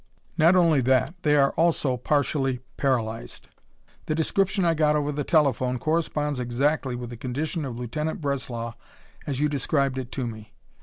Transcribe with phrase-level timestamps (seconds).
[0.35, 3.49] "Not only that, they are also partially paralyzed.
[4.07, 8.73] The description I got over the telephone corresponds exactly with the condition of Lieutenant Breslau
[9.27, 10.53] as you described it to me.